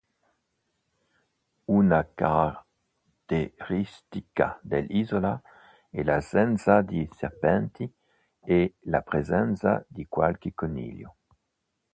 [1.67, 5.39] Una caratteristica dell'isola
[5.91, 7.87] è l'assenza di serpenti
[8.39, 11.17] e la presenza di qualche coniglio.